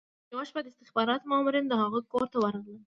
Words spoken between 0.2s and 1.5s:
یوه شپه د استخباراتو